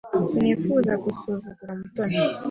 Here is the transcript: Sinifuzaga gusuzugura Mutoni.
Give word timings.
Sinifuzaga 0.29 1.01
gusuzugura 1.05 1.71
Mutoni. 1.79 2.17